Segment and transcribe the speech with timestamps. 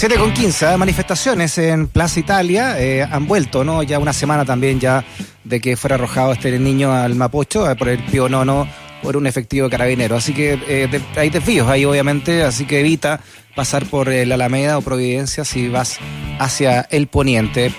[0.00, 0.76] 7 con 15, ¿eh?
[0.78, 3.82] manifestaciones en Plaza Italia eh, han vuelto, ¿no?
[3.82, 5.04] Ya una semana también ya
[5.44, 8.66] de que fuera arrojado este niño al Mapocho eh, por el Pío Nono
[9.02, 10.16] por un efectivo carabinero.
[10.16, 13.20] Así que hay desvíos ahí, obviamente, así que evita
[13.54, 15.98] pasar por la Alameda o Providencia si vas
[16.38, 17.70] hacia el poniente.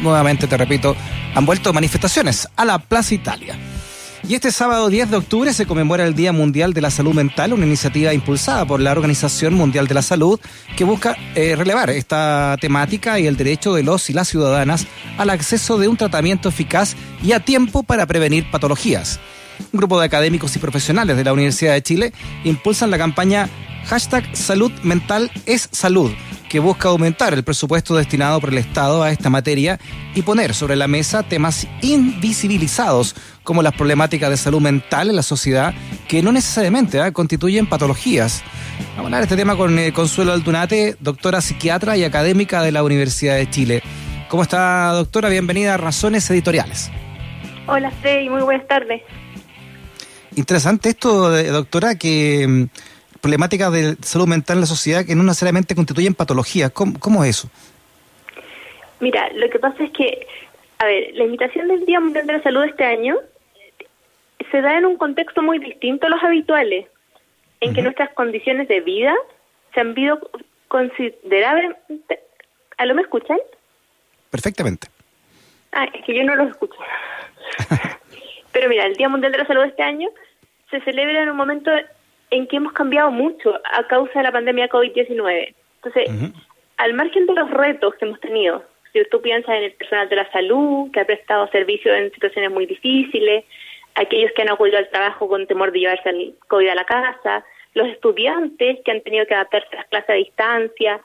[0.00, 0.96] Nuevamente, te repito,
[1.34, 3.54] han vuelto manifestaciones a la Plaza Italia.
[4.28, 7.52] Y este sábado 10 de octubre se conmemora el Día Mundial de la Salud Mental,
[7.52, 10.40] una iniciativa impulsada por la Organización Mundial de la Salud
[10.76, 15.30] que busca eh, relevar esta temática y el derecho de los y las ciudadanas al
[15.30, 19.20] acceso de un tratamiento eficaz y a tiempo para prevenir patologías.
[19.72, 23.48] Un grupo de académicos y profesionales de la Universidad de Chile impulsan la campaña
[23.84, 26.10] hashtag Salud Mental es Salud
[26.48, 29.78] que busca aumentar el presupuesto destinado por el Estado a esta materia
[30.14, 35.22] y poner sobre la mesa temas invisibilizados como las problemáticas de salud mental en la
[35.22, 35.74] sociedad
[36.08, 37.12] que no necesariamente ¿eh?
[37.12, 38.42] constituyen patologías.
[38.90, 42.72] Vamos a hablar de este tema con eh, Consuelo Altunate, doctora psiquiatra y académica de
[42.72, 43.82] la Universidad de Chile.
[44.28, 45.28] ¿Cómo está, doctora?
[45.28, 46.90] Bienvenida a Razones Editoriales.
[47.66, 49.02] Hola, Freddy, muy buenas tardes.
[50.36, 52.64] Interesante esto, doctora, que mm,
[53.26, 56.70] problemáticas de salud mental en la sociedad que no necesariamente constituyen patologías.
[56.70, 57.50] ¿Cómo, es eso?
[59.00, 60.28] Mira, lo que pasa es que,
[60.78, 63.16] a ver, la invitación del Día Mundial de la Salud este año
[64.52, 66.86] se da en un contexto muy distinto a los habituales,
[67.58, 69.12] en que nuestras condiciones de vida
[69.74, 70.30] se han visto
[70.68, 72.20] considerablemente...
[72.78, 73.38] ¿A lo me escuchan?
[74.30, 74.86] Perfectamente.
[75.72, 76.78] Ah, es que yo no los escucho.
[78.52, 80.10] Pero mira, el Día Mundial de la Salud este año
[80.70, 81.72] se celebra en un momento
[82.30, 85.54] en que hemos cambiado mucho a causa de la pandemia COVID-19.
[85.82, 86.32] Entonces,
[86.76, 90.16] al margen de los retos que hemos tenido, si tú piensas en el personal de
[90.16, 93.44] la salud, que ha prestado servicio en situaciones muy difíciles,
[93.94, 97.44] aquellos que han acudido al trabajo con temor de llevarse el COVID a la casa,
[97.74, 101.00] los estudiantes que han tenido que adaptarse a las clases a distancia,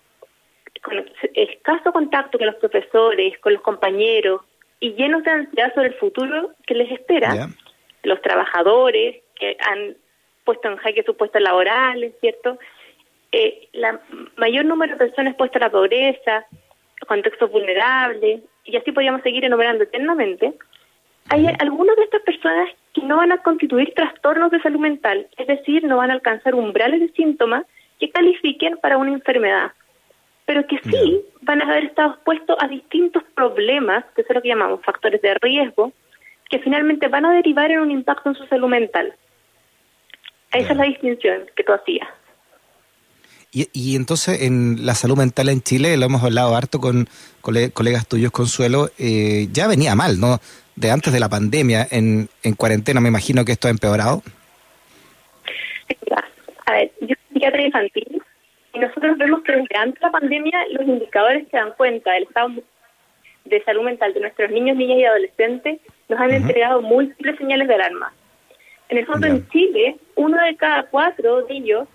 [0.82, 4.42] con escaso contacto con los profesores, con los compañeros
[4.80, 7.50] y llenos de ansiedad sobre el futuro que les espera,
[8.04, 9.96] los trabajadores que han
[10.44, 12.58] puesto en jaque sus puestos laborales, ¿cierto?
[13.32, 14.00] Eh, la
[14.38, 16.46] mayor número de personas expuestas a la pobreza,
[17.08, 20.54] contextos vulnerables, y así podríamos seguir enumerando eternamente,
[21.30, 25.48] hay algunas de estas personas que no van a constituir trastornos de salud mental, es
[25.48, 27.66] decir, no van a alcanzar umbrales de síntomas
[28.00, 29.72] que califiquen para una enfermedad,
[30.46, 34.50] pero que sí van a haber estado expuestos a distintos problemas, que es lo que
[34.50, 35.94] llamamos factores de riesgo,
[36.50, 39.14] que finalmente van a derivar en un impacto en su salud mental.
[40.54, 42.08] Esa es la distinción que tú hacías.
[43.54, 47.10] Y, y, entonces en la salud mental en Chile, lo hemos hablado harto con
[47.42, 50.40] colegas tuyos, Consuelo, eh, ya venía mal, ¿no?
[50.78, 54.24] De antes de la pandemia, en, en cuarentena, me imagino que esto ha empeorado.
[56.66, 58.22] A ver, yo soy psiquiatra infantil
[58.74, 62.24] y nosotros vemos que desde antes de la pandemia los indicadores que dan cuenta del
[62.24, 62.52] estado
[63.44, 67.76] de salud mental de nuestros niños, niñas y adolescentes nos han entregado múltiples señales de
[67.76, 68.14] alarma.
[68.92, 71.88] En el fondo, en Chile, uno de cada cuatro de ellos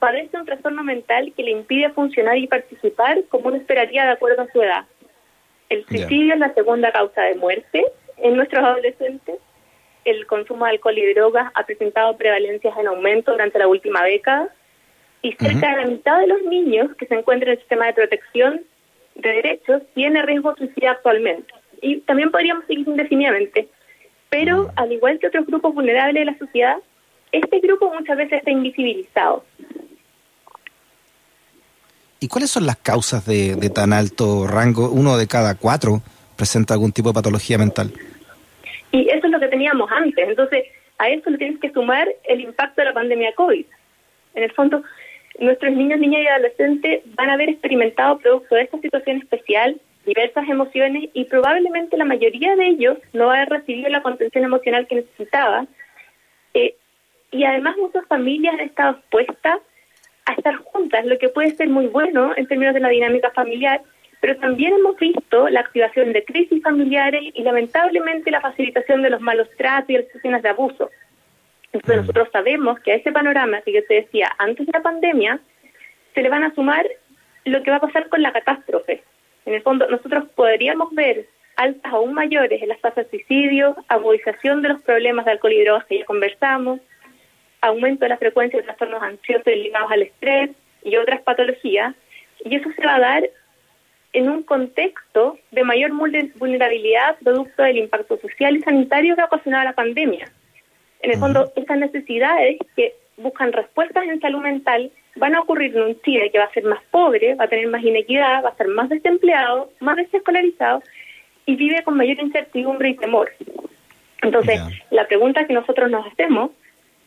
[0.00, 4.42] padece un trastorno mental que le impide funcionar y participar como uno esperaría de acuerdo
[4.42, 4.86] a su edad.
[5.68, 7.84] El suicidio es la segunda causa de muerte
[8.16, 9.36] en nuestros adolescentes.
[10.04, 14.48] El consumo de alcohol y drogas ha presentado prevalencias en aumento durante la última década.
[15.22, 17.94] Y cerca de la mitad de los niños que se encuentran en el sistema de
[17.94, 18.62] protección
[19.14, 21.54] de derechos tiene riesgo de suicidio actualmente.
[21.80, 23.68] Y también podríamos seguir indefinidamente.
[24.34, 26.76] Pero, al igual que otros grupos vulnerables de la sociedad,
[27.30, 29.44] este grupo muchas veces está invisibilizado.
[32.18, 34.90] ¿Y cuáles son las causas de, tan alto rango?
[34.90, 36.02] Uno de cada cuatro
[36.36, 37.92] presenta algún tipo de patología mental.
[38.90, 40.28] Y eso es lo que teníamos antes.
[40.28, 40.64] Entonces,
[40.98, 43.64] a eso le tienes que sumar el impacto de la pandemia COVID.
[44.34, 44.82] En el fondo,
[45.38, 50.48] nuestros niños, niñas y adolescentes van a haber experimentado producto de esta situación especial diversas
[50.48, 54.96] emociones y probablemente la mayoría de ellos no va a recibido la contención emocional que
[54.96, 55.66] necesitaba.
[56.54, 56.76] Eh,
[57.30, 59.60] y además muchas familias han estado expuestas
[60.26, 63.82] a estar juntas, lo que puede ser muy bueno en términos de la dinámica familiar,
[64.20, 69.20] pero también hemos visto la activación de crisis familiares y lamentablemente la facilitación de los
[69.20, 70.90] malos tratos y las situaciones de abuso.
[71.72, 75.40] Entonces nosotros sabemos que a ese panorama que yo te decía antes de la pandemia,
[76.14, 76.86] se le van a sumar
[77.44, 79.02] lo que va a pasar con la catástrofe.
[79.46, 81.26] En el fondo, nosotros podríamos ver
[81.56, 85.64] altas aún mayores en las tasas de suicidio, agudización de los problemas de alcohol y
[85.64, 86.80] drogas que ya conversamos,
[87.60, 90.50] aumento de la frecuencia de trastornos ansiosos ligados al estrés
[90.82, 91.94] y otras patologías,
[92.44, 93.30] y eso se va a dar
[94.12, 95.92] en un contexto de mayor
[96.36, 100.30] vulnerabilidad producto del impacto social y sanitario que ha ocasionado la pandemia.
[101.00, 105.82] En el fondo, estas necesidades que buscan respuestas en salud mental van a ocurrir en
[105.82, 108.56] un Chile que va a ser más pobre, va a tener más inequidad, va a
[108.56, 110.82] ser más desempleado, más desescolarizado
[111.46, 113.30] y vive con mayor incertidumbre y temor.
[114.22, 116.50] Entonces, la pregunta que nosotros nos hacemos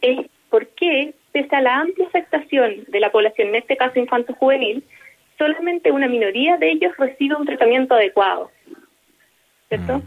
[0.02, 4.84] es por qué, pese a la amplia afectación de la población, en este caso infanto-juvenil,
[5.38, 8.52] solamente una minoría de ellos recibe un tratamiento adecuado.
[9.70, 9.98] ¿Cierto?
[9.98, 10.02] Mm.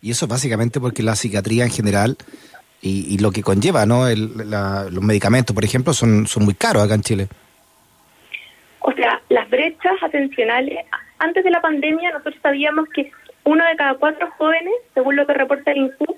[0.00, 2.16] Y eso básicamente porque la psiquiatría en general
[2.84, 4.06] y, lo que conlleva, ¿no?
[4.08, 7.28] los medicamentos, por ejemplo, son, son muy caros acá en Chile.
[8.80, 10.84] O sea, las brechas atencionales,
[11.18, 13.12] antes de la pandemia nosotros sabíamos que
[13.44, 16.16] uno de cada cuatro jóvenes, según lo que reporta el INSUT,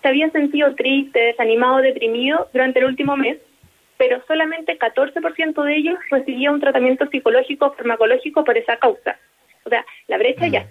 [0.00, 3.38] se había sentido triste, desanimado, deprimido durante el último mes,
[3.96, 9.16] pero solamente 14% de ellos recibía un tratamiento psicológico o farmacológico por esa causa.
[9.64, 10.68] O sea, la brecha ya mm.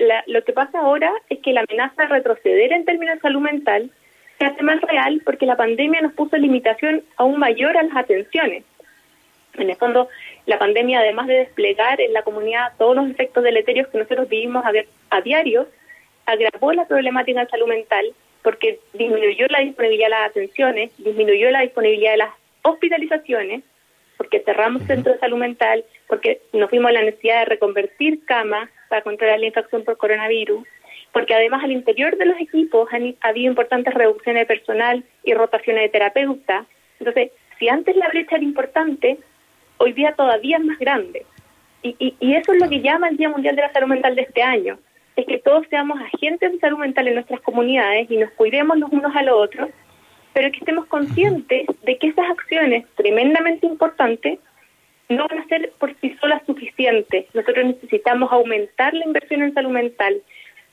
[0.00, 3.40] Estaba lo que pasa ahora es que la amenaza de retroceder en términos de salud
[3.40, 3.90] mental
[4.38, 8.64] se hace más real porque la pandemia nos puso limitación aún mayor a las atenciones.
[9.54, 10.08] En el fondo,
[10.46, 14.64] la pandemia, además de desplegar en la comunidad todos los efectos deleterios que nosotros vivimos
[14.64, 14.72] a,
[15.10, 15.68] a diario,
[16.24, 21.60] agravó la problemática de salud mental porque disminuyó la disponibilidad de las atenciones, disminuyó la
[21.60, 22.30] disponibilidad de las
[22.62, 23.62] hospitalizaciones,
[24.16, 29.02] porque cerramos centros de salud mental, porque nos vimos la necesidad de reconvertir camas, para
[29.02, 30.66] controlar la infección por coronavirus,
[31.12, 35.84] porque además al interior de los equipos han habido importantes reducciones de personal y rotaciones
[35.84, 36.66] de terapeutas.
[36.98, 39.18] Entonces, si antes la brecha era importante,
[39.78, 41.24] hoy día todavía es más grande.
[41.82, 44.22] Y, y, eso es lo que llama el Día Mundial de la Salud Mental de
[44.22, 44.78] este año,
[45.16, 48.90] es que todos seamos agentes de salud mental en nuestras comunidades y nos cuidemos los
[48.92, 49.70] unos a los otros,
[50.34, 54.38] pero que estemos conscientes de que esas acciones tremendamente importantes
[55.10, 57.26] no van a ser por sí solas suficientes.
[57.34, 60.22] Nosotros necesitamos aumentar la inversión en salud mental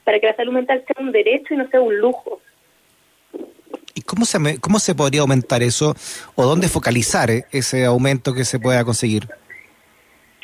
[0.04, 2.40] para que la salud mental sea un derecho y no sea un lujo.
[3.94, 5.96] ¿Y cómo se, cómo se podría aumentar eso
[6.36, 9.24] o dónde focalizar eh, ese aumento que se pueda conseguir?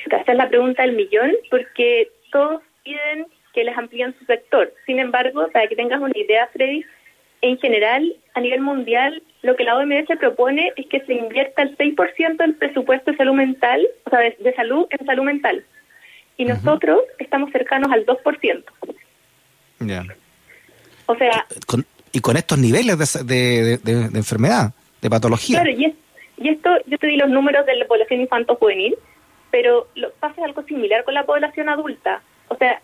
[0.05, 4.73] Esa es la pregunta del millón, porque todos piden que les amplíen su sector.
[4.85, 6.83] Sin embargo, para que tengas una idea, Freddy,
[7.43, 11.77] en general, a nivel mundial, lo que la OMS propone es que se invierta el
[11.77, 15.65] 6% del presupuesto de salud mental, o sea, de, salud en salud mental.
[16.37, 18.63] Y nosotros estamos cercanos al 2%.
[19.81, 20.05] Ya.
[21.05, 21.45] O sea...
[22.13, 22.97] y con estos niveles
[23.27, 25.61] de, de, enfermedad, de patología.
[25.61, 25.93] Claro, y,
[26.37, 28.95] y, esto, yo te di los números de la población infanto-juvenil,
[29.51, 32.21] pero lo, pasa algo similar con la población adulta.
[32.47, 32.81] O sea,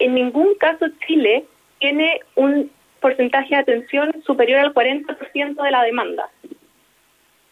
[0.00, 1.44] en ningún caso Chile
[1.78, 2.68] tiene un
[3.02, 6.30] porcentaje de atención superior al 40% de la demanda.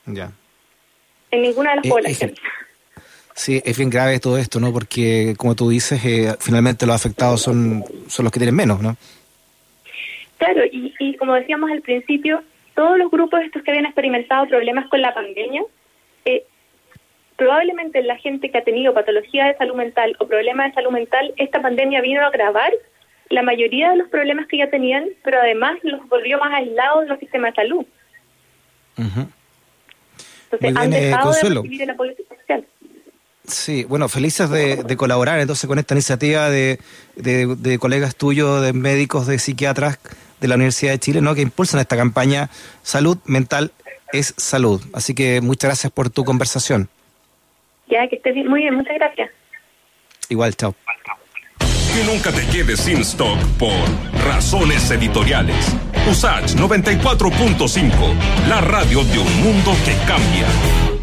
[0.06, 0.32] Ya.
[1.31, 2.38] En ninguna de las eh, poblaciones.
[3.35, 4.73] sí, es bien grave todo esto, ¿no?
[4.73, 8.97] Porque, como tú dices, eh, finalmente los afectados son, son los que tienen menos, ¿no?
[10.38, 12.43] Claro, y, y como decíamos al principio,
[12.75, 15.62] todos los grupos estos que habían experimentado problemas con la pandemia,
[16.25, 16.44] eh,
[17.37, 21.32] probablemente la gente que ha tenido patología de salud mental o problemas de salud mental,
[21.37, 22.73] esta pandemia vino a agravar
[23.31, 27.09] la mayoría de los problemas que ya tenían, pero además los volvió más aislados de
[27.09, 27.87] los sistemas de salud.
[28.97, 32.67] Entonces han eh, dejado de recibir la política social.
[33.47, 36.79] Sí, bueno, felices de, colaborar entonces con esta iniciativa de,
[37.17, 39.99] de, colegas tuyos, de médicos, de psiquiatras
[40.41, 41.35] de la Universidad de Chile, ¿no?
[41.35, 42.50] que impulsan esta campaña
[42.83, 43.73] Salud Mental
[44.12, 44.81] es Salud.
[44.93, 46.88] Así que muchas gracias por tu conversación.
[47.88, 49.31] Ya, que estés muy bien, muchas gracias.
[50.28, 50.75] Igual, chao.
[51.94, 53.73] Que nunca te quedes sin stock por
[54.25, 55.56] razones editoriales.
[56.09, 57.90] Usage 94.5,
[58.49, 61.00] la radio de un mundo que cambia.